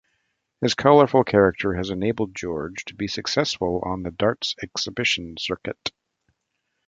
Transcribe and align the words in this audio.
His 0.61 0.73
colourful 0.73 1.23
character 1.25 1.75
has 1.75 1.91
enabled 1.91 2.33
George 2.33 2.85
to 2.85 2.95
be 2.95 3.07
successful 3.07 3.83
on 3.85 4.01
the 4.01 4.09
darts 4.09 4.55
exhibition 4.63 5.37
circuit. 5.37 5.91